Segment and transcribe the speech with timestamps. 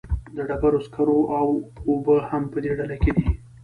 [0.35, 1.47] د ډبرو سکاره او
[1.87, 3.27] اوبه هم په دې ډله کې دي.